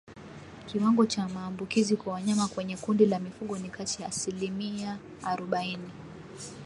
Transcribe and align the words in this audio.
Kiwango 0.67 1.05
cha 1.05 1.27
maambukizi 1.29 1.95
kwa 1.95 2.13
wanyama 2.13 2.47
kwenye 2.47 2.77
kundi 2.77 3.05
la 3.05 3.19
mifugo 3.19 3.57
ni 3.57 3.69
kati 3.69 4.01
ya 4.01 4.07
asilimi 4.07 4.85
arobaini 5.23 5.91